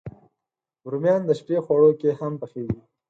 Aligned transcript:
رومیان 0.91 1.21
د 1.25 1.31
شپی 1.39 1.57
خواړو 1.65 1.91
کې 1.99 2.09
هم 2.19 2.33
پخېږي 2.41 2.79